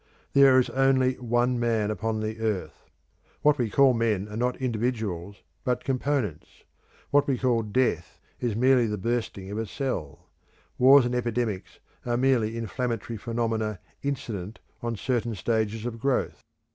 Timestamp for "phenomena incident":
13.17-14.57